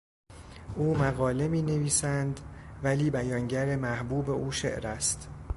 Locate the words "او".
0.75-0.97, 4.29-4.51